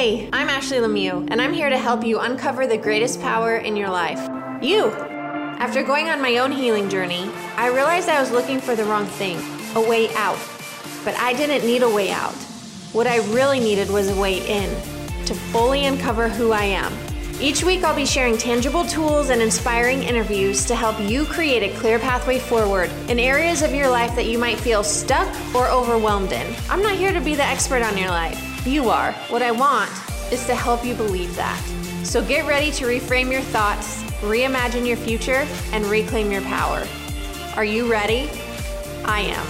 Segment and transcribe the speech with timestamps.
[0.00, 3.76] Hey, I'm Ashley Lemieux, and I'm here to help you uncover the greatest power in
[3.76, 4.18] your life
[4.62, 4.86] you.
[4.86, 9.04] After going on my own healing journey, I realized I was looking for the wrong
[9.04, 9.36] thing
[9.76, 10.38] a way out.
[11.04, 12.32] But I didn't need a way out.
[12.94, 14.70] What I really needed was a way in
[15.26, 16.94] to fully uncover who I am.
[17.38, 21.78] Each week, I'll be sharing tangible tools and inspiring interviews to help you create a
[21.78, 26.32] clear pathway forward in areas of your life that you might feel stuck or overwhelmed
[26.32, 26.56] in.
[26.70, 28.49] I'm not here to be the expert on your life.
[28.66, 29.12] You are.
[29.30, 29.90] What I want
[30.30, 31.58] is to help you believe that.
[32.04, 36.86] So get ready to reframe your thoughts, reimagine your future, and reclaim your power.
[37.56, 38.30] Are you ready?
[39.04, 39.46] I am.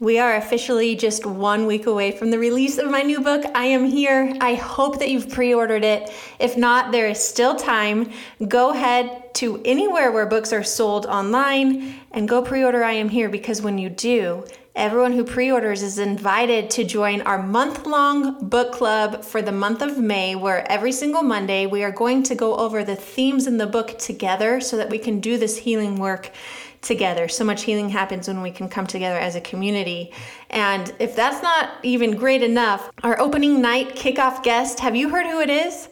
[0.00, 3.66] We are officially just one week away from the release of my new book, I
[3.66, 4.34] Am Here.
[4.40, 6.10] I hope that you've pre ordered it.
[6.38, 8.10] If not, there is still time.
[8.48, 13.08] Go ahead to anywhere where books are sold online and go pre order I Am
[13.08, 14.44] Here because when you do,
[14.76, 19.52] Everyone who pre orders is invited to join our month long book club for the
[19.52, 23.46] month of May, where every single Monday we are going to go over the themes
[23.46, 26.32] in the book together so that we can do this healing work
[26.80, 27.28] together.
[27.28, 30.12] So much healing happens when we can come together as a community.
[30.50, 35.26] And if that's not even great enough, our opening night kickoff guest, have you heard
[35.26, 35.88] who it is?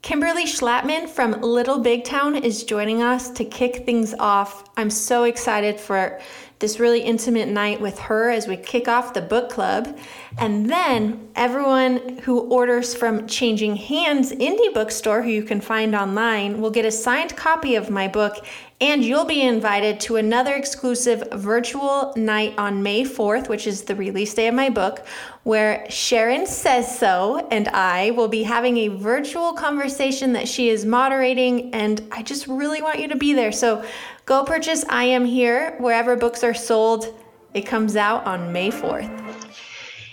[0.00, 4.64] Kimberly Schlapman from Little Big Town is joining us to kick things off.
[4.76, 6.20] I'm so excited for
[6.62, 9.98] this really intimate night with her as we kick off the book club.
[10.38, 16.62] And then everyone who orders from Changing Hands Indie Bookstore, who you can find online,
[16.62, 18.46] will get a signed copy of my book.
[18.80, 23.94] And you'll be invited to another exclusive virtual night on May 4th, which is the
[23.94, 25.06] release day of my book,
[25.44, 30.84] where Sharon Says So and I will be having a virtual conversation that she is
[30.84, 31.72] moderating.
[31.74, 33.52] And I just really want you to be there.
[33.52, 33.84] So
[34.24, 37.12] Go purchase I Am Here wherever books are sold.
[37.54, 39.10] It comes out on May 4th.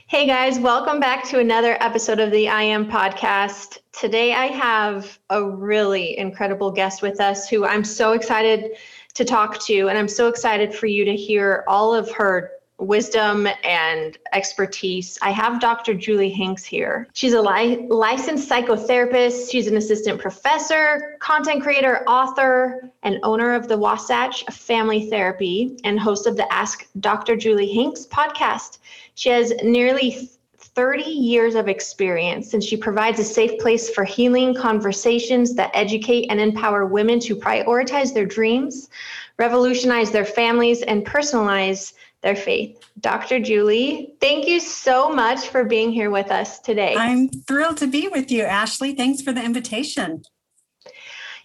[0.07, 3.77] Hey guys, welcome back to another episode of the I Am podcast.
[3.91, 8.71] Today I have a really incredible guest with us who I'm so excited
[9.13, 13.47] to talk to, and I'm so excited for you to hear all of her wisdom
[13.63, 15.17] and expertise.
[15.21, 15.93] I have Dr.
[15.93, 17.07] Julie Hanks here.
[17.13, 23.67] She's a li- licensed psychotherapist, she's an assistant professor, content creator, author, and owner of
[23.67, 27.35] the Wasatch Family Therapy and host of the Ask Dr.
[27.35, 28.79] Julie Hanks podcast.
[29.15, 34.53] She has nearly 30 years of experience and she provides a safe place for healing
[34.53, 38.89] conversations that educate and empower women to prioritize their dreams,
[39.37, 42.77] revolutionize their families, and personalize their faith.
[42.99, 43.39] Dr.
[43.39, 46.95] Julie, thank you so much for being here with us today.
[46.97, 48.93] I'm thrilled to be with you, Ashley.
[48.93, 50.23] Thanks for the invitation.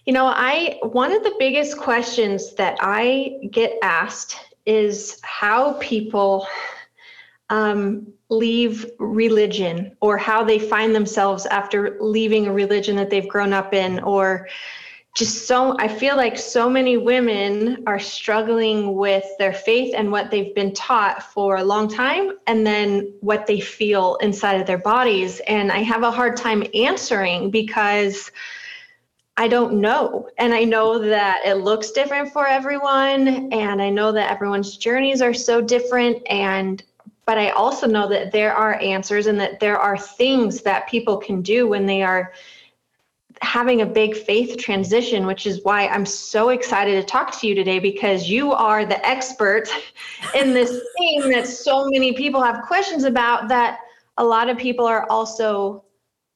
[0.05, 6.47] You know, I one of the biggest questions that I get asked is how people
[7.49, 13.53] um, leave religion or how they find themselves after leaving a religion that they've grown
[13.53, 14.47] up in or
[15.15, 20.29] just so I feel like so many women are struggling with their faith and what
[20.29, 24.77] they've been taught for a long time and then what they feel inside of their
[24.77, 25.39] bodies.
[25.47, 28.29] And I have a hard time answering because
[29.37, 30.29] I don't know.
[30.37, 33.53] And I know that it looks different for everyone.
[33.53, 36.21] And I know that everyone's journeys are so different.
[36.29, 36.83] And
[37.25, 41.17] but I also know that there are answers and that there are things that people
[41.17, 42.33] can do when they are
[43.41, 47.55] having a big faith transition, which is why I'm so excited to talk to you
[47.55, 49.69] today because you are the expert
[50.35, 53.79] in this thing that so many people have questions about that
[54.17, 55.83] a lot of people are also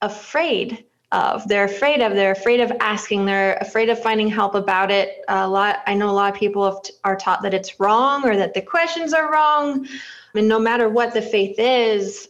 [0.01, 1.47] afraid of.
[1.47, 5.23] They're afraid of, they're afraid of asking, they're afraid of finding help about it.
[5.27, 8.53] A lot, I know a lot of people are taught that it's wrong or that
[8.53, 9.87] the questions are wrong.
[10.35, 12.29] And no matter what the faith is,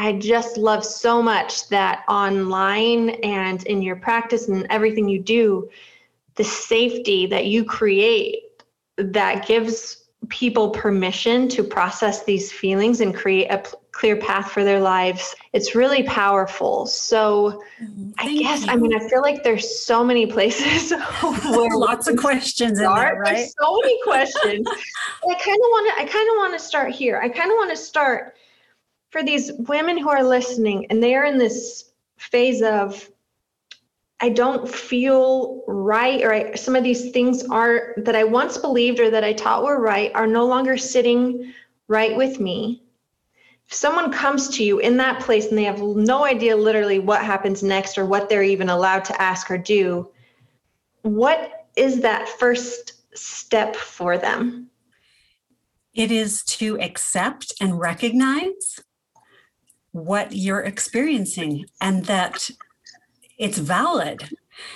[0.00, 5.68] I just love so much that online and in your practice and everything you do,
[6.36, 8.64] the safety that you create
[8.96, 14.64] that gives people permission to process these feelings and create a p- clear path for
[14.64, 15.34] their lives.
[15.52, 16.86] It's really powerful.
[16.86, 18.12] So mm-hmm.
[18.18, 18.72] I guess you.
[18.72, 20.92] I mean I feel like there's so many places
[21.22, 23.36] where lots of questions in there, right?
[23.36, 24.66] There's so many questions.
[24.66, 27.20] I kind of want to I kind of want to start here.
[27.22, 28.34] I kind of want to start
[29.10, 33.08] for these women who are listening and they are in this phase of
[34.22, 39.00] I don't feel right, or I, some of these things are that I once believed
[39.00, 41.54] or that I taught were right are no longer sitting
[41.88, 42.82] right with me.
[43.66, 47.24] If someone comes to you in that place and they have no idea literally what
[47.24, 50.10] happens next or what they're even allowed to ask or do,
[51.02, 54.68] what is that first step for them?
[55.94, 58.80] It is to accept and recognize
[59.92, 62.50] what you're experiencing and that
[63.38, 64.30] it's valid.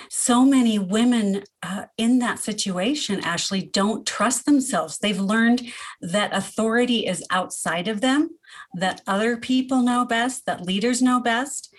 [0.09, 4.97] So many women uh, in that situation, Ashley, don't trust themselves.
[4.97, 5.61] They've learned
[6.01, 8.31] that authority is outside of them,
[8.73, 11.73] that other people know best, that leaders know best.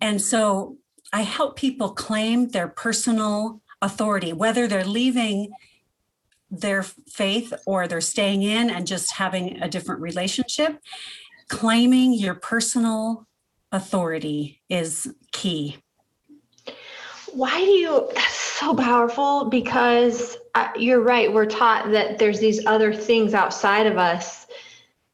[0.00, 0.78] And so
[1.12, 5.50] I help people claim their personal authority, whether they're leaving
[6.50, 10.78] their faith or they're staying in and just having a different relationship.
[11.50, 13.26] Claiming your personal
[13.72, 15.76] authority is key.
[17.32, 18.08] Why do you?
[18.14, 21.32] That's so powerful because uh, you're right.
[21.32, 24.46] We're taught that there's these other things outside of us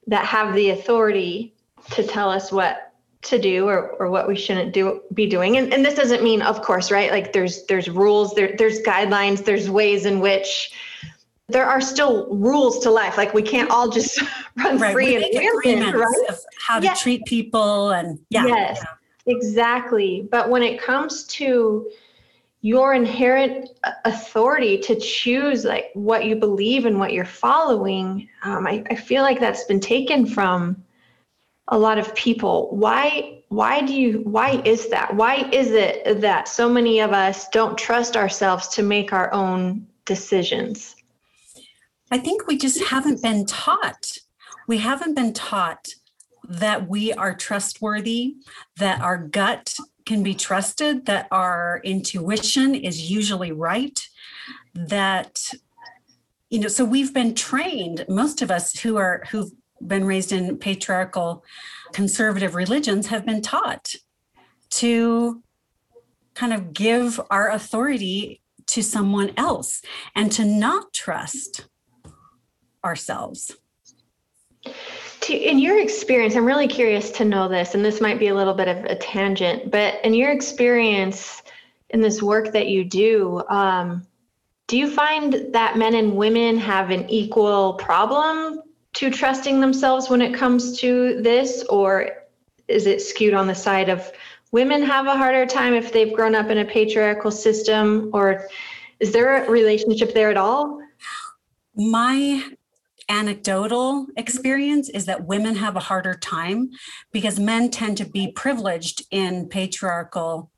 [0.09, 1.55] that have the authority
[1.93, 2.93] to tell us what
[3.23, 6.43] to do or, or what we shouldn't do be doing and, and this doesn't mean
[6.43, 10.71] of course right like there's there's rules there there's guidelines there's ways in which
[11.49, 14.21] there are still rules to life like we can't all just
[14.57, 14.93] run right.
[14.93, 16.31] free we and agreements right?
[16.31, 17.01] of how to yes.
[17.01, 19.35] treat people and yeah yes yeah.
[19.35, 21.89] exactly but when it comes to
[22.63, 23.71] your inherent
[24.05, 29.23] authority to choose like what you believe and what you're following um, I, I feel
[29.23, 30.83] like that's been taken from
[31.69, 36.49] a lot of people why why do you why is that why is it that
[36.49, 40.96] so many of us don't trust ourselves to make our own decisions
[42.11, 44.19] i think we just haven't been taught.
[44.69, 45.87] We haven't been taught
[46.49, 48.37] that we are trustworthy
[48.77, 49.75] that our gut
[50.05, 54.09] can be trusted that our intuition is usually right
[54.75, 55.51] that
[56.51, 59.51] you know so we've been trained most of us who are who've
[59.85, 61.45] been raised in patriarchal
[61.93, 63.95] conservative religions have been taught
[64.71, 65.43] to
[66.35, 69.83] kind of give our authority to someone else
[70.15, 71.67] and to not trust
[72.87, 73.57] ourselves.
[75.23, 78.35] To, in your experience, I'm really curious to know this, and this might be a
[78.35, 81.43] little bit of a tangent, but in your experience
[81.91, 84.07] in this work that you do, um,
[84.69, 88.63] do you find that men and women have an equal problem
[88.95, 92.11] to trusting themselves when it comes to this, or
[92.67, 94.11] is it skewed on the side of
[94.53, 98.49] women have a harder time if they've grown up in a patriarchal system, or
[99.01, 100.81] is there a relationship there at all?
[101.75, 102.43] My
[103.09, 106.71] anecdotal experience is that women have a harder time
[107.13, 110.51] because men tend to be privileged in patriarchal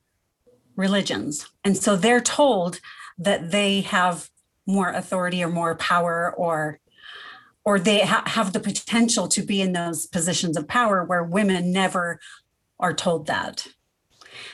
[0.75, 1.49] religions.
[1.63, 2.79] And so they're told
[3.17, 4.29] that they have
[4.65, 6.79] more authority or more power or
[7.65, 11.71] or they ha- have the potential to be in those positions of power where women
[11.71, 12.19] never
[12.79, 13.67] are told that.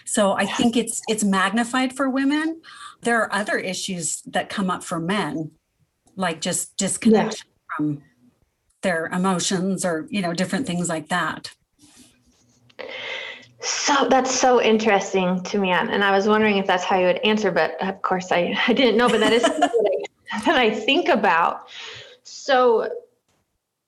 [0.04, 2.62] So I think it's it's magnified for women.
[3.02, 5.52] There are other issues that come up for men,
[6.16, 7.48] like just disconnection.
[7.76, 8.04] From
[8.82, 11.52] their emotions or you know different things like that.
[13.60, 17.18] So that's so interesting to me, and I was wondering if that's how you would
[17.26, 19.10] answer, but of course I, I didn't know.
[19.10, 21.68] But that is what I, that I think about.
[22.24, 22.90] So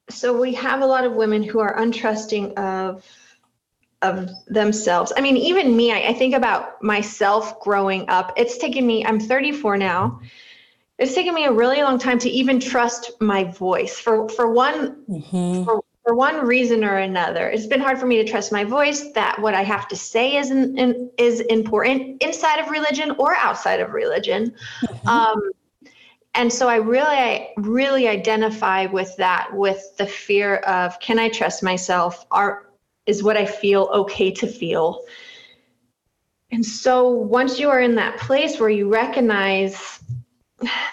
[0.09, 3.05] so we have a lot of women who are untrusting of
[4.03, 5.11] of themselves.
[5.17, 8.31] I mean, even me, I, I, think about myself growing up.
[8.37, 10.21] It's taken me, I'm 34 now.
[10.99, 15.03] It's taken me a really long time to even trust my voice for for one
[15.07, 15.63] mm-hmm.
[15.63, 17.49] for, for one reason or another.
[17.49, 20.37] It's been hard for me to trust my voice that what I have to say
[20.37, 24.55] is in, in, is important inside of religion or outside of religion.
[24.83, 25.07] Mm-hmm.
[25.07, 25.51] Um,
[26.37, 31.27] and so i really I really identify with that with the fear of can i
[31.27, 32.67] trust myself are
[33.05, 35.03] is what i feel okay to feel
[36.51, 39.99] and so once you are in that place where you recognize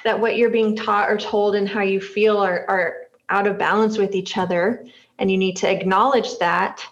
[0.04, 2.96] that what you're being taught or told and how you feel are, are
[3.30, 4.86] out of balance with each other
[5.18, 6.84] and you need to acknowledge that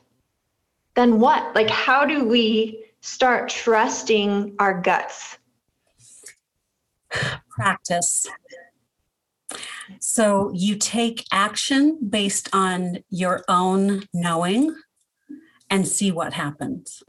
[0.94, 5.38] then what like how do we start trusting our guts
[7.50, 8.26] practice.
[10.00, 14.74] So you take action based on your own knowing
[15.70, 17.02] and see what happens.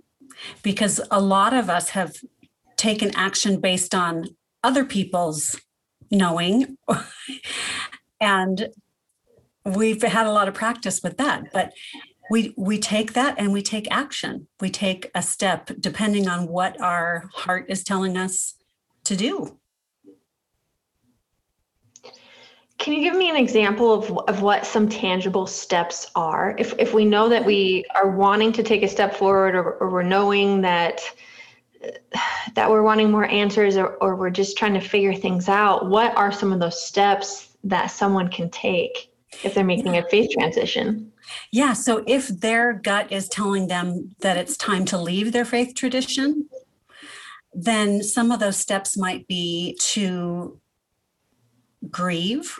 [0.61, 2.15] Because a lot of us have
[2.75, 4.25] taken action based on
[4.63, 5.59] other people's
[6.09, 6.77] knowing.
[8.21, 8.69] and
[9.65, 11.51] we've had a lot of practice with that.
[11.53, 11.73] But
[12.29, 14.47] we we take that and we take action.
[14.59, 18.55] We take a step depending on what our heart is telling us
[19.05, 19.59] to do.
[22.77, 26.53] Can you give me an example of, of what some tangible steps are?
[26.57, 29.89] If, if we know that we are wanting to take a step forward or, or
[29.89, 30.99] we're knowing that
[32.55, 36.15] that we're wanting more answers or, or we're just trying to figure things out, what
[36.15, 39.13] are some of those steps that someone can take?
[39.43, 41.11] if they're making a faith transition.
[41.51, 41.73] Yeah.
[41.73, 46.49] So if their gut is telling them that it's time to leave their faith tradition,
[47.53, 50.59] then some of those steps might be to
[51.89, 52.57] grieve,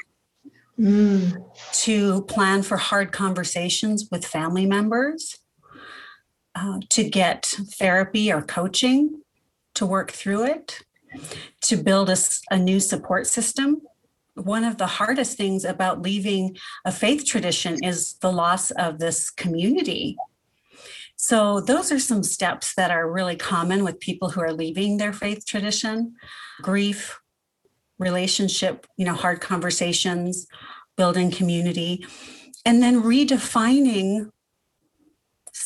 [0.80, 1.46] mm.
[1.74, 5.40] to plan for hard conversations with family members,
[6.56, 7.46] uh, to get
[7.78, 9.22] therapy or coaching
[9.76, 10.82] to work through it,
[11.62, 12.18] to build a,
[12.52, 13.82] a new support system
[14.36, 19.30] one of the hardest things about leaving a faith tradition is the loss of this
[19.30, 20.18] community.
[21.16, 25.14] So, those are some steps that are really common with people who are leaving their
[25.14, 26.16] faith tradition
[26.62, 27.20] grief,
[28.00, 30.48] relationship, you know, hard conversations,
[30.98, 32.06] building community,
[32.66, 34.30] and then redefining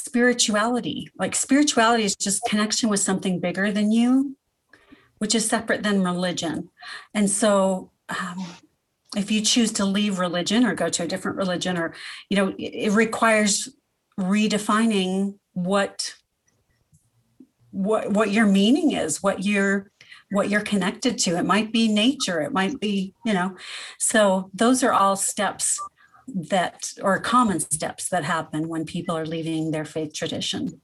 [0.07, 1.09] spirituality.
[1.19, 4.35] Like, spirituality is just connection with something bigger than you,
[5.19, 6.69] which is separate than religion.
[7.13, 8.45] And so, um,
[9.15, 11.93] if you choose to leave religion or go to a different religion or
[12.29, 13.69] you know it, it requires
[14.19, 16.13] redefining what
[17.71, 19.91] what what your meaning is what you're
[20.31, 23.55] what you're connected to it might be nature it might be you know
[23.97, 25.79] so those are all steps
[26.27, 30.81] that or common steps that happen when people are leaving their faith tradition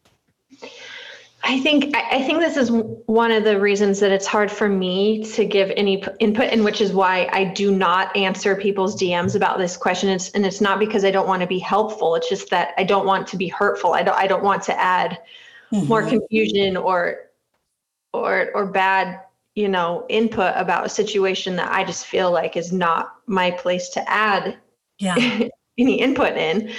[1.46, 5.26] I think I think this is one of the reasons that it's hard for me
[5.34, 9.58] to give any input, and which is why I do not answer people's DMs about
[9.58, 10.08] this question.
[10.08, 12.16] It's, and it's not because I don't want to be helpful.
[12.16, 13.94] It's just that I don't want to be hurtful.
[13.94, 15.20] I don't I don't want to add
[15.74, 15.86] mm-hmm.
[15.86, 17.30] more confusion or
[18.14, 19.20] or or bad
[19.54, 23.90] you know input about a situation that I just feel like is not my place
[23.90, 24.58] to add
[25.04, 25.48] yeah.
[25.78, 26.72] any input in.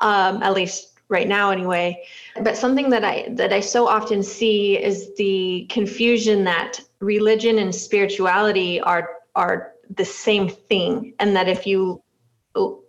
[0.00, 2.02] Um, at least right now anyway
[2.42, 7.74] but something that i that i so often see is the confusion that religion and
[7.74, 12.02] spirituality are are the same thing and that if you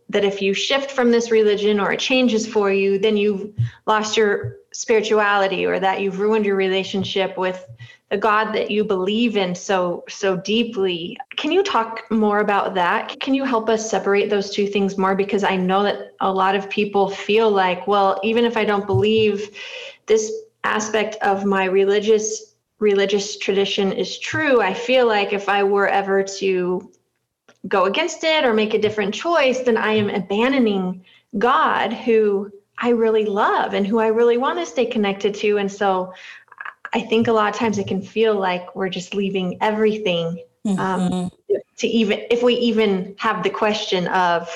[0.09, 3.53] that if you shift from this religion or it changes for you then you've
[3.87, 7.65] lost your spirituality or that you've ruined your relationship with
[8.09, 11.17] the God that you believe in so so deeply.
[11.37, 13.19] Can you talk more about that?
[13.19, 16.55] Can you help us separate those two things more because I know that a lot
[16.55, 19.55] of people feel like, well, even if I don't believe
[20.07, 20.31] this
[20.63, 26.23] aspect of my religious religious tradition is true, I feel like if I were ever
[26.39, 26.91] to
[27.67, 31.03] go against it or make a different choice, then I am abandoning
[31.37, 35.57] God who I really love and who I really want to stay connected to.
[35.57, 36.13] And so
[36.93, 40.77] I think a lot of times it can feel like we're just leaving everything um,
[40.77, 41.55] mm-hmm.
[41.77, 44.49] to even if we even have the question of,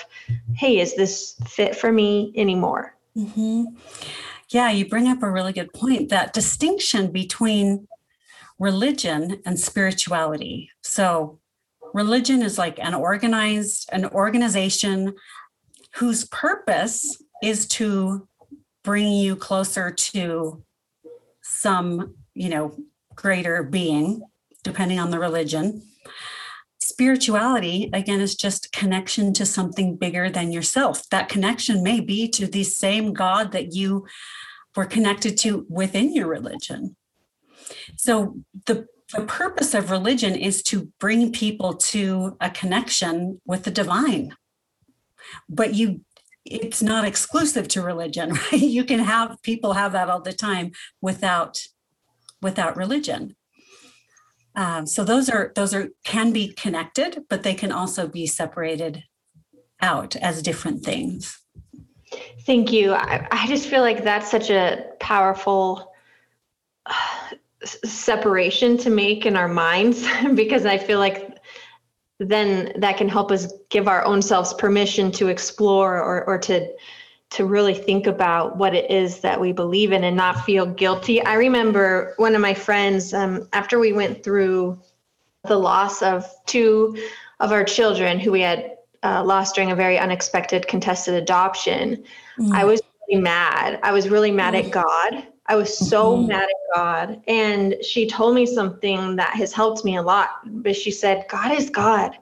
[0.55, 2.95] hey, is this fit for me anymore?
[3.17, 3.65] Mm-hmm.
[4.49, 6.09] Yeah, you bring up a really good point.
[6.09, 7.87] That distinction between
[8.59, 10.69] religion and spirituality.
[10.81, 11.39] So,
[11.93, 15.15] religion is like an organized, an organization
[15.95, 18.27] whose purpose is to
[18.83, 20.63] bring you closer to
[21.41, 22.75] some you know,
[23.15, 24.21] greater being,
[24.63, 25.83] depending on the religion.
[26.79, 31.07] Spirituality, again, is just connection to something bigger than yourself.
[31.09, 34.05] That connection may be to the same God that you
[34.75, 36.95] were connected to within your religion.
[37.95, 43.69] So the the purpose of religion is to bring people to a connection with the
[43.69, 44.35] divine.
[45.47, 46.01] But you
[46.45, 48.61] it's not exclusive to religion, right?
[48.61, 50.71] You can have people have that all the time
[51.01, 51.61] without
[52.41, 53.35] without religion.
[54.55, 59.03] Um, so those are those are can be connected, but they can also be separated
[59.81, 61.39] out as different things.
[62.45, 62.93] Thank you.
[62.93, 65.91] I, I just feel like that's such a powerful
[66.85, 67.35] uh,
[67.65, 71.32] separation to make in our minds because I feel like
[72.25, 76.69] then that can help us give our own selves permission to explore or, or to
[77.33, 81.19] to really think about what it is that we believe in and not feel guilty.
[81.23, 84.79] I remember one of my friends, um, after we went through
[85.45, 86.95] the loss of two
[87.39, 92.03] of our children who we had uh, lost during a very unexpected contested adoption,
[92.39, 92.51] mm.
[92.51, 93.79] I was really mad.
[93.81, 94.65] I was really mad mm.
[94.65, 95.27] at God.
[95.47, 96.27] I was so mm-hmm.
[96.27, 97.21] mad at God.
[97.27, 100.39] And she told me something that has helped me a lot.
[100.45, 102.17] But she said, God is God.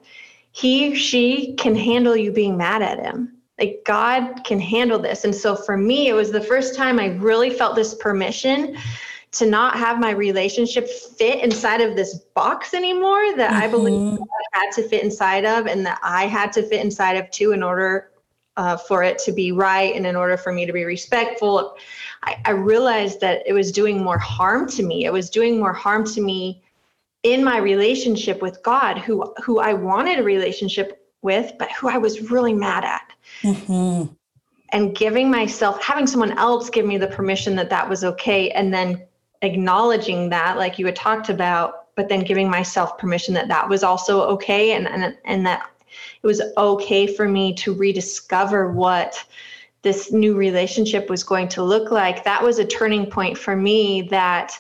[0.52, 5.24] He, she can handle you being mad at him like God can handle this.
[5.24, 8.76] And so for me, it was the first time I really felt this permission
[9.34, 13.62] to not have my relationship fit inside of this box anymore that mm-hmm.
[13.62, 17.16] I believe God had to fit inside of and that I had to fit inside
[17.16, 18.11] of too in order
[18.58, 21.76] uh, for it to be right and in order for me to be respectful.
[22.24, 25.06] I, I realized that it was doing more harm to me.
[25.06, 26.62] It was doing more harm to me
[27.24, 31.98] in my relationship with God, who who I wanted a relationship with, but who I
[31.98, 33.14] was really mad at.
[33.44, 34.12] mm-hmm.
[34.70, 38.74] and giving myself, having someone else give me the permission that that was okay, and
[38.74, 39.02] then
[39.42, 43.84] acknowledging that, like you had talked about, but then giving myself permission that that was
[43.84, 45.71] also okay, and and and that
[46.24, 49.24] it was okay for me to rediscover what
[49.82, 52.24] this new relationship was going to look like.
[52.24, 54.58] That was a turning point for me that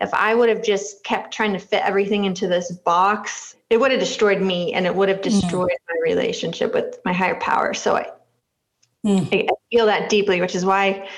[0.00, 3.90] if I would have just kept trying to fit everything into this box, it would
[3.90, 5.24] have destroyed me and it would have mm.
[5.24, 5.88] destroyed mm.
[5.88, 7.74] my relationship with my higher power.
[7.74, 8.06] So I,
[9.06, 9.28] mm.
[9.32, 11.08] I, I feel that deeply, which is why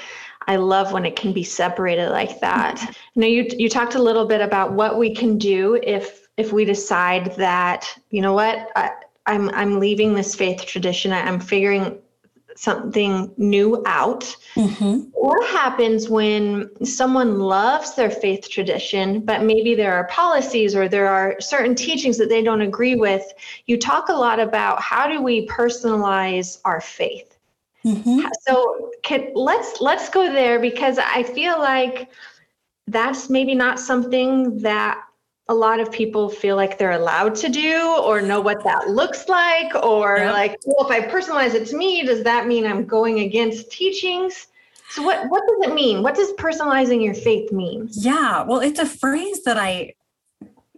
[0.46, 2.76] I love when it can be separated like that.
[2.76, 2.96] Mm.
[3.14, 6.52] You know, you you talked a little bit about what we can do if if
[6.52, 8.90] we decide that you know what I,
[9.26, 11.12] I'm I'm leaving this faith tradition.
[11.12, 11.98] I'm figuring
[12.56, 14.36] something new out.
[14.54, 15.08] Mm-hmm.
[15.12, 21.08] What happens when someone loves their faith tradition, but maybe there are policies or there
[21.08, 23.24] are certain teachings that they don't agree with?
[23.66, 27.38] You talk a lot about how do we personalize our faith.
[27.84, 28.20] Mm-hmm.
[28.42, 32.10] So can, let's let's go there because I feel like
[32.86, 35.02] that's maybe not something that
[35.48, 39.28] a lot of people feel like they're allowed to do or know what that looks
[39.28, 40.32] like or yep.
[40.32, 44.46] like well if i personalize it to me does that mean i'm going against teachings?
[44.90, 46.02] So what what does it mean?
[46.02, 47.88] What does personalizing your faith mean?
[47.92, 49.94] Yeah well it's a phrase that i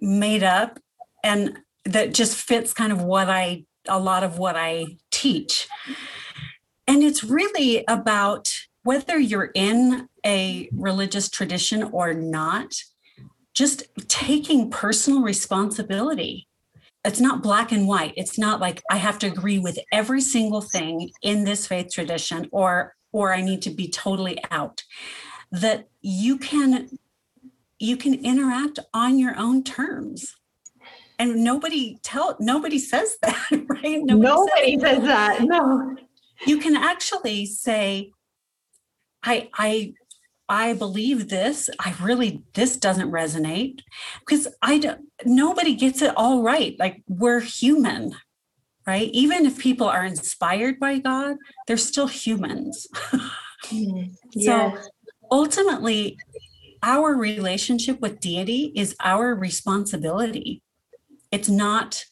[0.00, 0.78] made up
[1.22, 5.68] and that just fits kind of what i a lot of what i teach.
[6.86, 12.74] And it's really about whether you're in a religious tradition or not
[13.54, 16.48] just taking personal responsibility.
[17.04, 18.14] It's not black and white.
[18.16, 22.48] It's not like I have to agree with every single thing in this faith tradition
[22.50, 24.82] or or I need to be totally out.
[25.52, 26.88] That you can
[27.78, 30.34] you can interact on your own terms.
[31.18, 34.02] And nobody tell nobody says that, right?
[34.02, 35.42] Nobody, nobody says, says that.
[35.42, 35.96] No.
[36.46, 38.10] You can actually say,
[39.22, 39.94] I I
[40.48, 41.70] I believe this.
[41.78, 43.80] I really, this doesn't resonate
[44.20, 46.76] because I don't, nobody gets it all right.
[46.78, 48.14] Like we're human,
[48.86, 49.08] right?
[49.12, 52.86] Even if people are inspired by God, they're still humans.
[53.70, 54.04] Yeah.
[54.40, 54.76] So
[55.30, 56.18] ultimately,
[56.82, 60.60] our relationship with deity is our responsibility.
[61.30, 62.04] It's not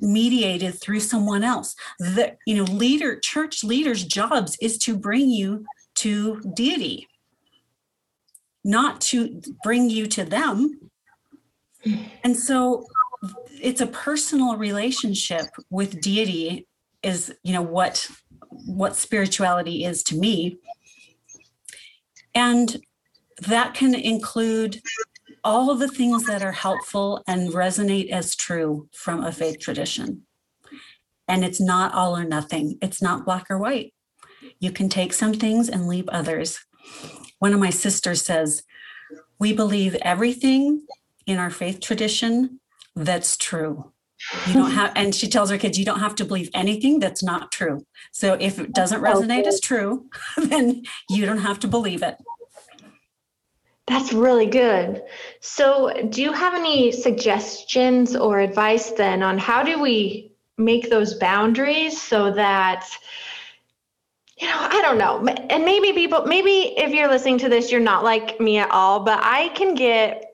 [0.00, 1.76] mediated through someone else.
[1.98, 5.66] The you know leader church leaders' jobs is to bring you
[5.96, 7.06] to deity
[8.64, 10.78] not to bring you to them.
[12.22, 12.86] And so
[13.60, 16.66] it's a personal relationship with deity
[17.02, 18.08] is, you know, what
[18.66, 20.58] what spirituality is to me.
[22.34, 22.82] And
[23.46, 24.80] that can include
[25.42, 30.22] all of the things that are helpful and resonate as true from a faith tradition.
[31.28, 33.94] And it's not all or nothing, it's not black or white.
[34.58, 36.58] You can take some things and leave others
[37.40, 38.62] one of my sisters says,
[39.40, 40.86] We believe everything
[41.26, 42.60] in our faith tradition
[42.94, 43.92] that's true.
[44.46, 47.22] You don't have, and she tells her kids, you don't have to believe anything that's
[47.22, 47.86] not true.
[48.12, 52.16] So if it doesn't resonate as true, then you don't have to believe it.
[53.86, 55.02] That's really good.
[55.40, 61.14] So, do you have any suggestions or advice then on how do we make those
[61.14, 62.86] boundaries so that
[64.40, 65.26] you know, I don't know.
[65.50, 69.00] And maybe people, maybe if you're listening to this, you're not like me at all,
[69.00, 70.24] but I can get,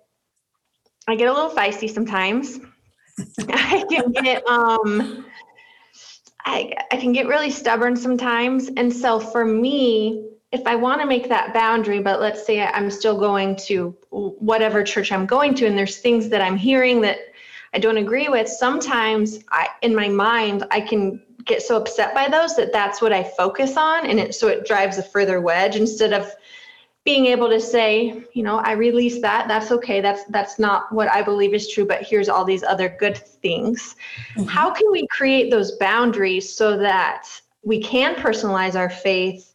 [1.08, 2.60] I get a little feisty sometimes.
[3.48, 5.26] I can get, um,
[6.44, 8.68] I, I can get really stubborn sometimes.
[8.76, 12.90] And so for me, if I want to make that boundary, but let's say I'm
[12.90, 17.18] still going to whatever church I'm going to, and there's things that I'm hearing that
[17.74, 22.28] I don't agree with, sometimes I, in my mind, I can get so upset by
[22.28, 24.06] those that that's what I focus on.
[24.06, 26.30] And it, so it drives a further wedge instead of
[27.04, 29.46] being able to say, you know, I release that.
[29.46, 30.00] That's okay.
[30.00, 33.94] That's that's not what I believe is true, but here's all these other good things.
[34.34, 34.48] Mm-hmm.
[34.48, 37.28] How can we create those boundaries so that
[37.62, 39.54] we can personalize our faith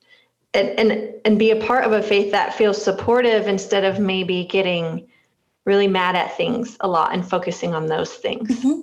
[0.54, 4.46] and, and and be a part of a faith that feels supportive instead of maybe
[4.46, 5.08] getting
[5.66, 8.50] really mad at things a lot and focusing on those things.
[8.50, 8.82] Mm-hmm.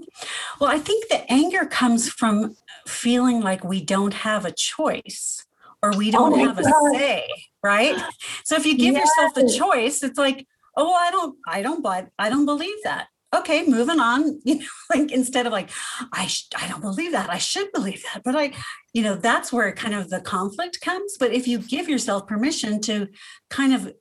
[0.61, 5.45] Well, I think the anger comes from feeling like we don't have a choice
[5.83, 6.67] or we don't oh have God.
[6.67, 7.29] a say,
[7.63, 8.01] right?
[8.45, 9.07] So if you give yes.
[9.07, 13.09] yourself the choice, it's like, oh, I don't, I don't buy, I don't believe that.
[13.35, 14.41] Okay, moving on.
[14.45, 15.71] You know, like instead of like,
[16.13, 17.29] I, sh- I don't believe that.
[17.29, 18.53] I should believe that, but I,
[18.95, 21.17] you know, that's where kind of the conflict comes.
[21.19, 23.09] But if you give yourself permission to
[23.51, 23.93] kind of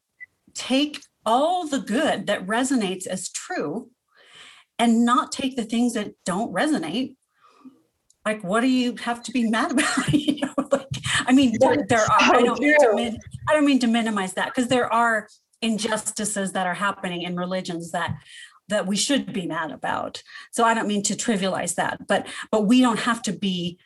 [0.53, 3.91] take all the good that resonates as true
[4.79, 7.15] and not take the things that don't resonate
[8.25, 10.87] like what do you have to be mad about you know, like,
[11.25, 14.33] I mean, there, there are, I don't, mean to, min- I don't mean to minimize
[14.33, 15.27] that because there are
[15.61, 18.17] injustices that are happening in religions that
[18.69, 20.21] that we should be mad about.
[20.51, 23.79] So I don't mean to trivialize that, but but we don't have to be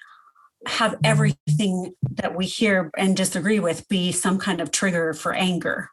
[0.66, 5.90] have everything that we hear and disagree with be some kind of trigger for anger.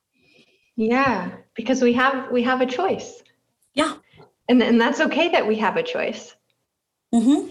[0.78, 3.24] Yeah, because we have we have a choice.
[3.74, 3.94] Yeah.
[4.48, 6.36] And and that's okay that we have a choice.
[7.12, 7.50] Mm-hmm.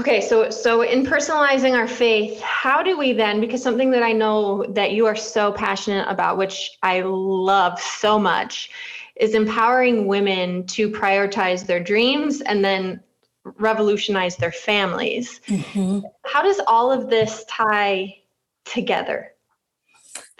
[0.00, 4.10] Okay, so so in personalizing our faith, how do we then because something that I
[4.10, 8.70] know that you are so passionate about which I love so much
[9.14, 13.00] is empowering women to prioritize their dreams and then
[13.44, 15.40] revolutionize their families.
[15.46, 16.00] Mm-hmm.
[16.24, 18.16] How does all of this tie
[18.64, 19.33] together?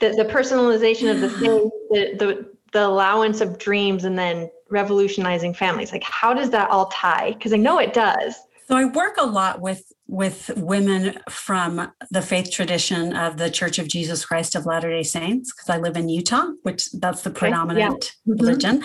[0.01, 5.55] The, the personalization of the faith, the, the, the allowance of dreams, and then revolutionizing
[5.55, 5.93] families.
[5.93, 7.33] Like, how does that all tie?
[7.33, 8.37] Because I know it does.
[8.67, 13.79] So I work a lot with with women from the faith tradition of the Church
[13.79, 17.31] of Jesus Christ of Latter Day Saints because I live in Utah, which that's the
[17.31, 18.33] predominant yeah.
[18.33, 18.45] Mm-hmm.
[18.45, 18.83] religion,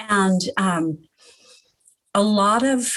[0.00, 0.98] and um,
[2.12, 2.96] a lot of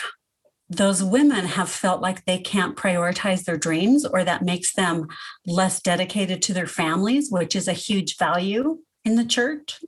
[0.69, 5.07] those women have felt like they can't prioritize their dreams or that makes them
[5.45, 9.79] less dedicated to their families, which is a huge value in the church.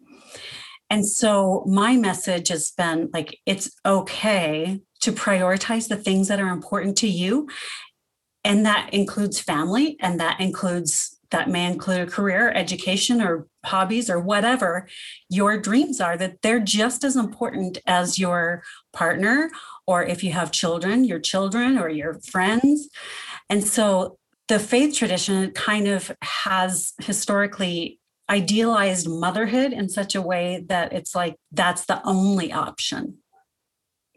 [0.90, 6.50] And so my message has been like, it's okay to prioritize the things that are
[6.50, 7.48] important to you.
[8.44, 14.10] And that includes family, and that includes, that may include a career, education, or hobbies,
[14.10, 14.88] or whatever
[15.30, 18.64] your dreams are, that they're just as important as your
[18.94, 19.52] partner,
[19.86, 22.90] or if you have children, your children, or your friends.
[23.50, 30.64] And so the faith tradition kind of has historically idealized motherhood in such a way
[30.68, 33.18] that it's like that's the only option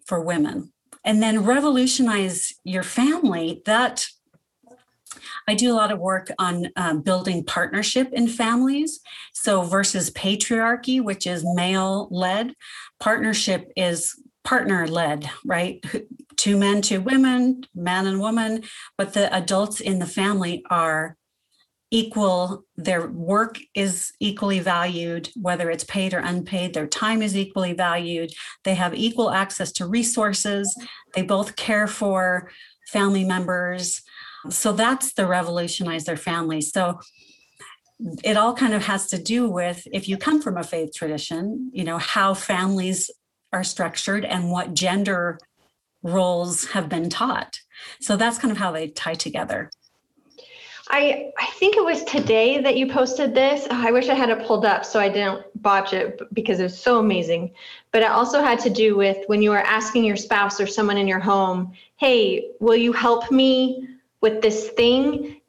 [0.06, 0.72] for women.
[1.04, 3.62] And then revolutionize your family.
[3.64, 4.06] That
[5.48, 9.00] I do a lot of work on um, building partnership in families.
[9.32, 12.54] So, versus patriarchy, which is male led,
[13.00, 15.84] partnership is partner led, right?
[16.36, 18.64] Two men, two women, man and woman,
[18.98, 21.16] but the adults in the family are
[21.92, 22.64] equal.
[22.76, 26.74] Their work is equally valued whether it's paid or unpaid.
[26.74, 28.32] Their time is equally valued.
[28.64, 30.74] They have equal access to resources.
[31.14, 32.50] They both care for
[32.88, 34.02] family members
[34.48, 36.98] so that's the revolutionize their families so
[38.24, 41.70] it all kind of has to do with if you come from a faith tradition
[41.72, 43.10] you know how families
[43.52, 45.38] are structured and what gender
[46.02, 47.60] roles have been taught
[48.00, 49.70] so that's kind of how they tie together
[50.92, 53.66] I I think it was today that you posted this.
[53.70, 56.64] Oh, I wish I had it pulled up so I didn't botch it because it
[56.64, 57.52] was so amazing.
[57.92, 60.98] But it also had to do with when you are asking your spouse or someone
[60.98, 63.88] in your home, "Hey, will you help me
[64.22, 65.40] with this thing?"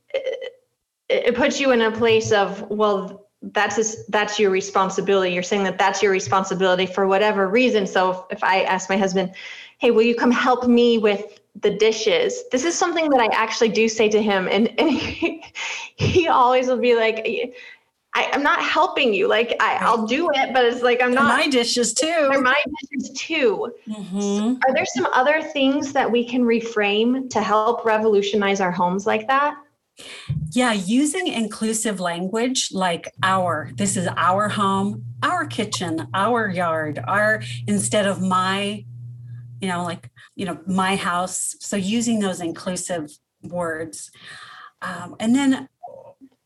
[1.09, 5.33] It puts you in a place of, well, that's that's your responsibility.
[5.33, 7.85] You're saying that that's your responsibility for whatever reason.
[7.85, 9.33] So if, if I ask my husband,
[9.77, 12.43] "Hey, will you come help me with the dishes.
[12.51, 15.43] This is something that I actually do say to him, and, and he,
[15.95, 17.55] he always will be like,
[18.15, 19.27] I, am not helping you.
[19.27, 21.27] Like I, will do it, but it's like I'm not.
[21.27, 22.27] my dishes too.
[22.29, 23.73] They're my dishes too.
[23.87, 24.55] Mm-hmm.
[24.67, 29.27] Are there some other things that we can reframe to help revolutionize our homes like
[29.27, 29.55] that?
[30.51, 37.41] Yeah, using inclusive language like our, this is our home, our kitchen, our yard, our
[37.67, 38.85] instead of my,
[39.61, 41.55] you know, like you know, my house.
[41.59, 43.11] So using those inclusive
[43.43, 44.11] words.
[44.81, 45.69] Um, and then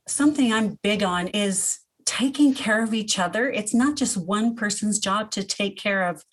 [0.08, 3.50] something I'm big on is taking care of each other.
[3.50, 6.24] It's not just one person's job to take care of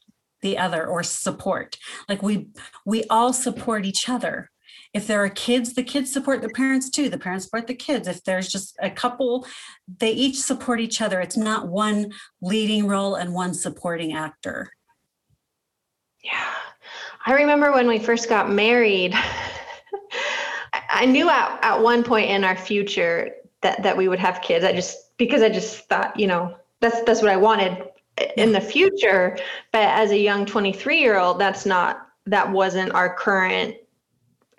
[0.40, 1.76] the other or support.
[2.08, 2.48] Like we
[2.87, 4.50] we all support each other.
[4.92, 7.08] If there are kids, the kids support the parents too.
[7.08, 8.06] The parents support the kids.
[8.06, 9.46] If there's just a couple,
[9.98, 11.20] they each support each other.
[11.20, 14.70] It's not one leading role and one supporting actor.
[16.22, 16.52] Yeah.
[17.26, 19.14] I remember when we first got married,
[20.90, 23.32] I knew at, at one point in our future
[23.64, 24.64] that, that we would have kids.
[24.64, 27.88] I just, because I just thought, you know, that's, that's what I wanted
[28.37, 29.37] in the future.
[29.72, 33.77] But as a young 23 year old, that's not, that wasn't our current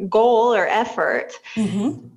[0.09, 1.31] goal or effort.
[1.55, 2.07] Mm-hmm.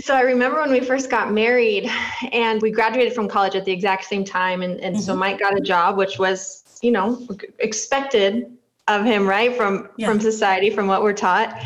[0.00, 1.90] So I remember when we first got married
[2.32, 4.62] and we graduated from college at the exact same time.
[4.62, 5.04] And, and mm-hmm.
[5.04, 7.26] so Mike got a job, which was, you know,
[7.58, 9.54] expected of him, right?
[9.54, 10.08] From yeah.
[10.08, 11.62] from society, from what we're taught.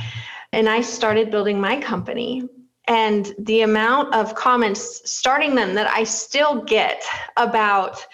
[0.53, 2.49] And I started building my company.
[2.89, 7.05] And the amount of comments starting them that I still get
[7.37, 8.05] about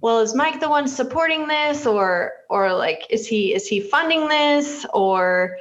[0.00, 1.86] well is mike the one supporting this?
[1.86, 4.86] Or or like is he is he funding this?
[4.94, 5.58] Or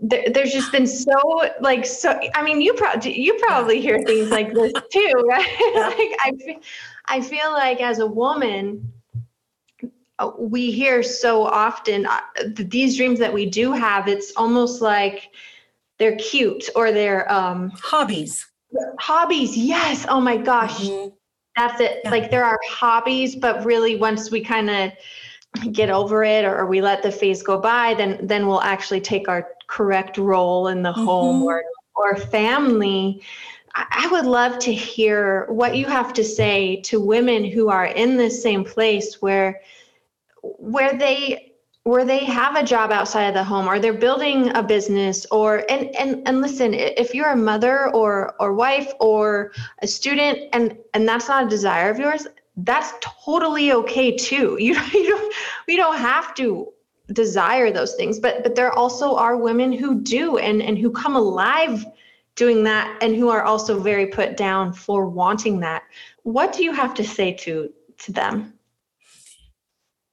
[0.00, 4.30] there, there's just been so like so i mean you probably you probably hear things
[4.30, 5.46] like this too right?
[5.74, 6.58] Like i
[7.06, 8.92] i feel like as a woman
[10.18, 12.20] uh, we hear so often uh,
[12.54, 15.30] these dreams that we do have it's almost like
[16.02, 18.46] they're cute or they're um hobbies
[18.98, 21.08] hobbies yes oh my gosh mm-hmm
[21.56, 22.00] that's it.
[22.04, 22.10] Yeah.
[22.10, 24.92] Like there are hobbies, but really once we kind of
[25.72, 29.28] get over it or, we let the phase go by, then then we'll actually take
[29.28, 31.04] our correct role in the mm-hmm.
[31.04, 31.62] home or
[31.94, 33.22] or family.
[33.74, 38.16] I would love to hear what you have to say to women who are in
[38.16, 39.60] this same place where
[40.42, 41.51] where they
[41.84, 45.64] where they have a job outside of the home or they're building a business or
[45.68, 50.78] and and and listen if you're a mother or or wife or a student and
[50.94, 52.26] and that's not a desire of yours
[52.58, 54.58] that's totally okay too.
[54.60, 55.34] You, you don't
[55.66, 56.68] we don't have to
[57.12, 61.16] desire those things but but there also are women who do and and who come
[61.16, 61.84] alive
[62.34, 65.82] doing that and who are also very put down for wanting that.
[66.22, 68.54] What do you have to say to to them?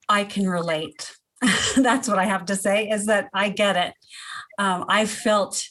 [0.08, 1.16] I can relate
[1.76, 3.94] that's what I have to say is that I get it.
[4.58, 5.64] Um, I felt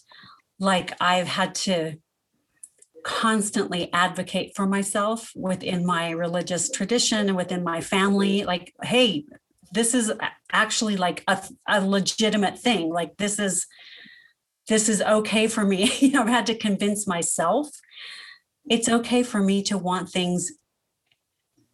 [0.60, 1.96] like I've had to
[3.04, 8.44] constantly advocate for myself within my religious tradition and within my family.
[8.44, 9.26] Like, hey,
[9.72, 10.12] this is
[10.52, 12.90] actually like a, a legitimate thing.
[12.90, 13.68] Like, this is
[14.68, 15.92] this is okay for me.
[16.00, 17.70] you know, I've had to convince myself
[18.70, 20.52] it's okay for me to want things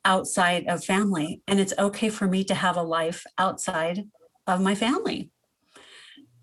[0.05, 1.41] outside of family.
[1.47, 4.07] And it's okay for me to have a life outside
[4.47, 5.31] of my family.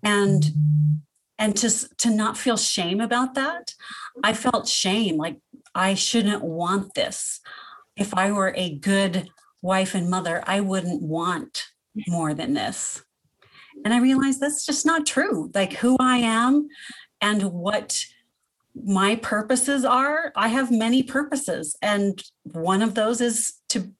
[0.03, 0.45] And
[1.39, 3.73] and to to not feel shame about that.
[4.23, 5.39] I felt shame like
[5.73, 7.41] I shouldn't want this.
[7.95, 9.29] If I were a good
[9.61, 11.65] wife and mother, I wouldn't want
[12.07, 13.03] more than this.
[13.83, 15.49] And I realized that's just not true.
[15.53, 16.67] Like who I am
[17.21, 18.05] and what
[18.75, 23.91] my purposes are i have many purposes and one of those is to,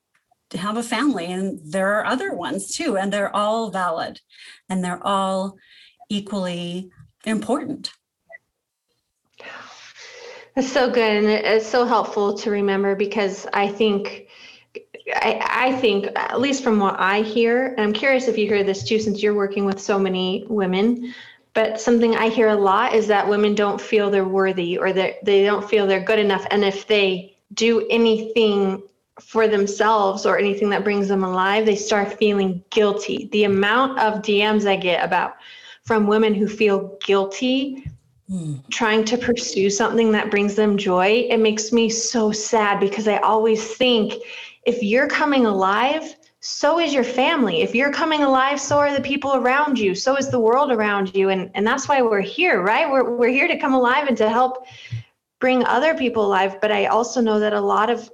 [0.55, 4.19] have a family and there are other ones too and they're all valid
[4.69, 5.57] and they're all
[6.09, 6.91] equally
[7.25, 7.91] important.
[10.55, 14.27] That's so good and it's so helpful to remember because i think
[15.15, 18.63] I, I think at least from what i hear and i'm curious if you hear
[18.63, 21.11] this too since you're working with so many women
[21.53, 25.23] but something I hear a lot is that women don't feel they're worthy or that
[25.23, 26.45] they don't feel they're good enough.
[26.49, 28.81] And if they do anything
[29.21, 33.29] for themselves or anything that brings them alive, they start feeling guilty.
[33.31, 35.35] The amount of DMs I get about
[35.83, 37.87] from women who feel guilty
[38.31, 38.59] mm.
[38.71, 43.17] trying to pursue something that brings them joy, it makes me so sad because I
[43.17, 44.13] always think
[44.65, 47.61] if you're coming alive, so is your family.
[47.61, 51.15] If you're coming alive, so are the people around you, so is the world around
[51.15, 51.29] you.
[51.29, 52.89] And, and that's why we're here, right?
[52.89, 54.67] We're, we're here to come alive and to help
[55.39, 56.59] bring other people alive.
[56.59, 58.11] But I also know that a lot of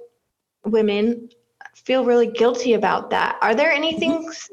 [0.64, 1.28] women
[1.74, 3.36] feel really guilty about that.
[3.42, 4.48] Are there any things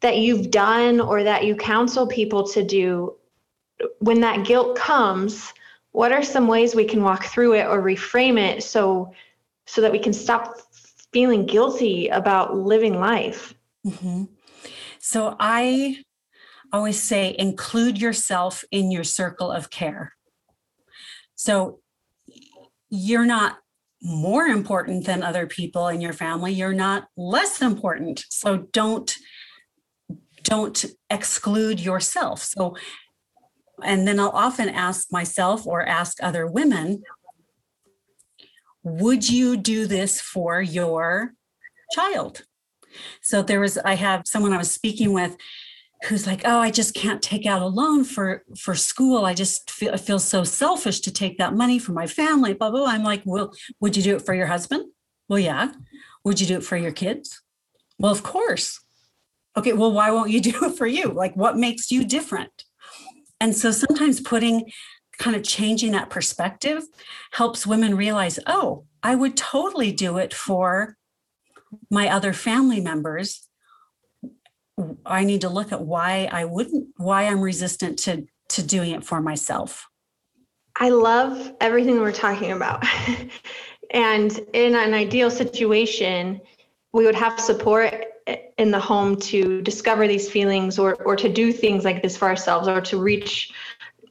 [0.00, 3.16] that you've done or that you counsel people to do
[4.00, 5.50] when that guilt comes?
[5.92, 9.14] What are some ways we can walk through it or reframe it so
[9.64, 10.58] so that we can stop
[11.14, 13.54] feeling guilty about living life.
[13.86, 14.24] Mm-hmm.
[14.98, 16.02] So I
[16.72, 20.12] always say include yourself in your circle of care.
[21.36, 21.78] So
[22.90, 23.58] you're not
[24.02, 29.16] more important than other people in your family you're not less important so don't
[30.42, 32.76] don't exclude yourself so
[33.82, 37.02] and then i'll often ask myself or ask other women
[38.84, 41.32] would you do this for your
[41.92, 42.44] child?
[43.22, 45.36] So there was, I have someone I was speaking with
[46.04, 49.24] who's like, oh, I just can't take out a loan for for school.
[49.24, 52.52] I just feel I feel so selfish to take that money for my family.
[52.52, 52.86] Blah blah.
[52.86, 54.84] I'm like, well, would you do it for your husband?
[55.28, 55.72] Well, yeah.
[56.24, 57.40] Would you do it for your kids?
[57.98, 58.80] Well, of course.
[59.56, 61.12] Okay, well, why won't you do it for you?
[61.12, 62.64] Like, what makes you different?
[63.40, 64.70] And so sometimes putting
[65.18, 66.82] kind of changing that perspective
[67.32, 70.96] helps women realize, oh, I would totally do it for
[71.90, 73.48] my other family members.
[75.06, 79.04] I need to look at why I wouldn't, why I'm resistant to to doing it
[79.04, 79.88] for myself.
[80.76, 82.84] I love everything we're talking about.
[83.90, 86.40] and in an ideal situation,
[86.92, 88.04] we would have support
[88.58, 92.26] in the home to discover these feelings or or to do things like this for
[92.26, 93.52] ourselves or to reach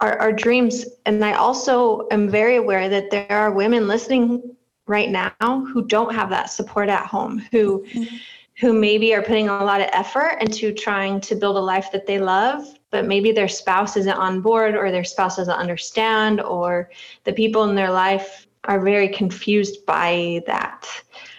[0.02, 0.86] our, our dreams.
[1.06, 4.56] And I also am very aware that there are women listening
[4.88, 8.16] right now who don't have that support at home, who mm-hmm.
[8.60, 12.06] who maybe are putting a lot of effort into trying to build a life that
[12.06, 16.90] they love, but maybe their spouse isn't on board or their spouse doesn't understand or
[17.24, 20.88] the people in their life are very confused by that.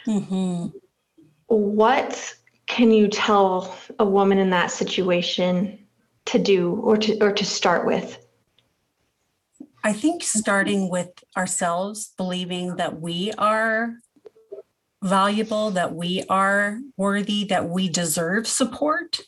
[0.07, 0.67] Mm-hmm.
[1.47, 2.35] What
[2.67, 5.79] can you tell a woman in that situation
[6.27, 8.19] to do or to or to start with?
[9.87, 13.97] I think starting with ourselves, believing that we are
[15.03, 19.20] valuable, that we are worthy, that we deserve support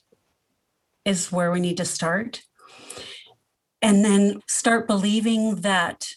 [1.05, 2.41] is where we need to start.
[3.83, 6.09] And then start believing that,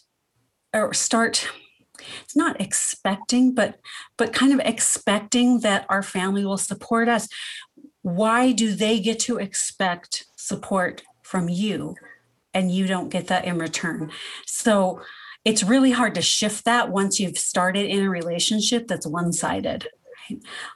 [0.72, 1.46] or start
[2.24, 3.78] it's not expecting but
[4.16, 7.28] but kind of expecting that our family will support us
[8.00, 11.94] why do they get to expect support from you
[12.54, 14.10] and you don't get that in return.
[14.46, 15.00] So
[15.44, 19.88] it's really hard to shift that once you've started in a relationship that's one sided.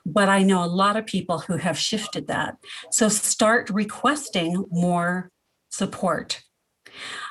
[0.05, 2.57] But I know a lot of people who have shifted that.
[2.91, 5.31] So start requesting more
[5.71, 6.43] support.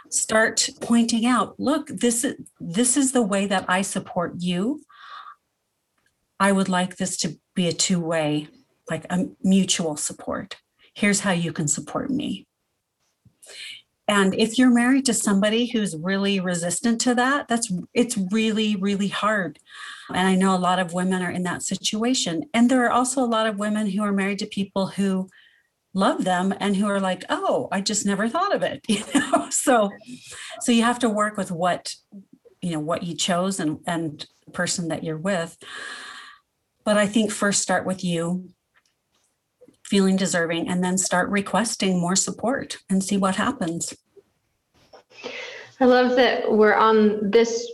[0.09, 4.81] Start pointing out, look, this is this is the way that I support you.
[6.39, 8.47] I would like this to be a two-way,
[8.89, 10.57] like a mutual support.
[10.93, 12.45] Here's how you can support me.
[14.07, 19.07] And if you're married to somebody who's really resistant to that, that's it's really really
[19.07, 19.59] hard.
[20.09, 22.43] And I know a lot of women are in that situation.
[22.53, 25.29] And there are also a lot of women who are married to people who
[25.93, 29.47] love them and who are like, "Oh, I just never thought of it." You know?
[29.49, 29.91] So
[30.61, 31.95] so you have to work with what
[32.61, 35.57] you know what you chose and and the person that you're with.
[36.83, 38.49] But I think first start with you
[39.93, 43.93] feeling deserving and then start requesting more support and see what happens.
[45.79, 47.71] I love that we're on this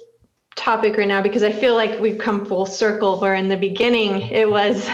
[0.57, 4.19] topic right now because I feel like we've come full circle where in the beginning
[4.19, 4.89] it was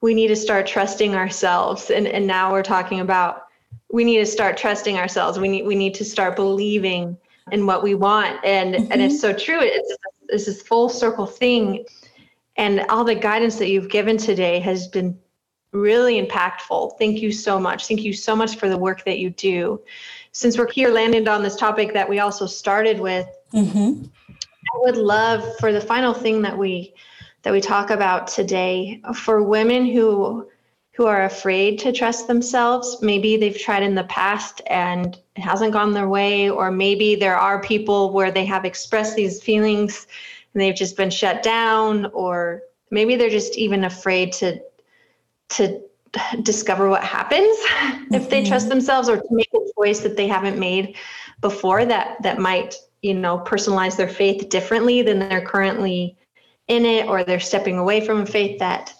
[0.00, 3.46] we need to start trusting ourselves and, and now we're talking about
[3.92, 5.40] we need to start trusting ourselves.
[5.40, 7.18] We need we need to start believing
[7.50, 8.38] in what we want.
[8.44, 8.92] And mm-hmm.
[8.92, 9.58] and it's so true.
[9.60, 9.96] It's,
[10.28, 11.84] it's this full circle thing.
[12.56, 15.18] And all the guidance that you've given today has been
[15.72, 16.98] really impactful.
[16.98, 17.86] Thank you so much.
[17.86, 19.80] Thank you so much for the work that you do.
[20.32, 24.04] Since we're here landed on this topic that we also started with, mm-hmm.
[24.30, 26.94] I would love for the final thing that we
[27.42, 30.46] that we talk about today for women who
[30.92, 32.98] who are afraid to trust themselves.
[33.00, 37.36] Maybe they've tried in the past and it hasn't gone their way, or maybe there
[37.36, 40.06] are people where they have expressed these feelings
[40.52, 44.60] and they've just been shut down, or maybe they're just even afraid to
[45.50, 45.80] to
[46.42, 48.14] discover what happens mm-hmm.
[48.14, 48.70] if they trust mm-hmm.
[48.70, 50.96] themselves or to make a choice that they haven't made
[51.40, 56.16] before that that might you know personalize their faith differently than they're currently
[56.68, 58.92] in it or they're stepping away from a faith that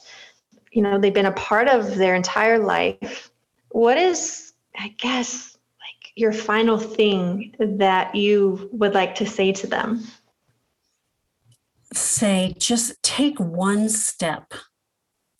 [0.71, 3.31] you know they've been a part of their entire life
[3.71, 9.67] what is i guess like your final thing that you would like to say to
[9.67, 10.03] them
[11.93, 14.55] say just take one step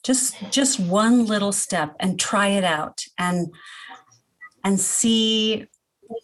[0.02, 3.52] just just one little step and try it out and
[4.64, 5.66] and see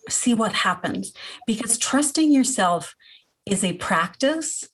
[0.09, 1.13] see what happens.
[1.47, 2.95] Because trusting yourself
[3.45, 4.69] is a practice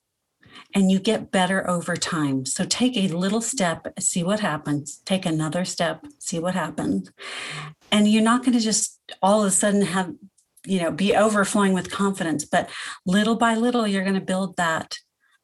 [0.75, 2.47] and you get better over time.
[2.47, 5.03] So take a little step see what happens.
[5.05, 7.11] Take another step see what happens.
[7.91, 10.13] And you're not going to just all of a sudden have
[10.65, 12.71] you know be overflowing with confidence but
[13.05, 14.97] little by little you're going to build that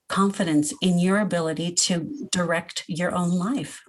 [0.08, 3.82] confidence in your ability to direct your own life.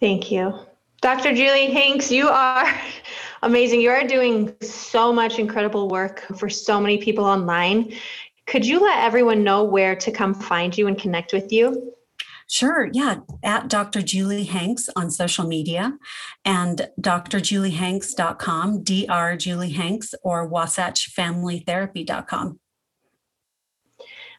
[0.00, 0.58] Thank you.
[1.00, 1.34] Dr.
[1.34, 2.72] Julie Hanks, you are
[3.42, 3.80] amazing.
[3.80, 7.92] You are doing so much incredible work for so many people online.
[8.46, 11.94] Could you let everyone know where to come find you and connect with you?
[12.48, 12.90] Sure.
[12.92, 13.20] Yeah.
[13.42, 14.02] At Dr.
[14.02, 15.96] Julie Hanks on social media
[16.44, 19.36] and drjuliehanks.com, Dr.
[19.36, 22.60] Julie Hanks, or wasatchfamilytherapy.com.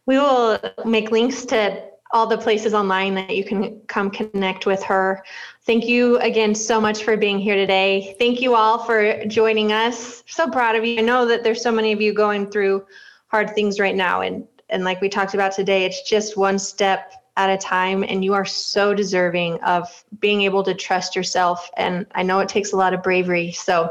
[0.05, 4.83] We will make links to all the places online that you can come connect with
[4.83, 5.23] her.
[5.65, 8.15] Thank you again so much for being here today.
[8.19, 10.23] Thank you all for joining us.
[10.27, 10.99] So proud of you.
[10.99, 12.85] I know that there's so many of you going through
[13.27, 17.13] hard things right now and and like we talked about today, it's just one step
[17.37, 22.05] at a time and you are so deserving of being able to trust yourself and
[22.13, 23.51] I know it takes a lot of bravery.
[23.51, 23.89] So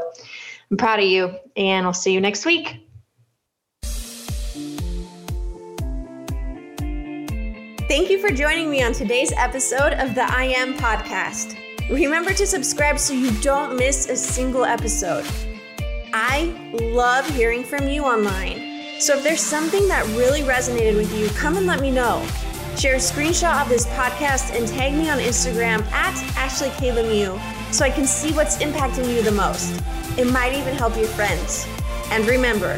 [0.71, 2.87] I'm proud of you and I'll see you next week.
[7.93, 11.55] Thank you for joining me on today's episode of the I Am Podcast.
[11.91, 15.23] Remember to subscribe so you don't miss a single episode.
[16.11, 18.99] I love hearing from you online.
[18.99, 22.27] So if there's something that really resonated with you, come and let me know.
[22.79, 26.89] Share a screenshot of this podcast and tag me on Instagram at Ashley K.
[26.89, 27.39] Lemieux
[27.71, 29.83] so I can see what's impacting you the most.
[30.17, 31.67] It might even help your friends.
[32.09, 32.75] And remember,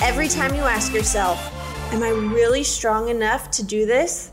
[0.00, 1.50] every time you ask yourself,
[1.92, 4.32] Am I really strong enough to do this?